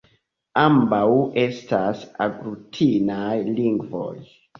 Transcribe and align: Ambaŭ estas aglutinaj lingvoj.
Ambaŭ 0.59 1.01
estas 1.41 2.01
aglutinaj 2.25 3.37
lingvoj. 3.61 4.15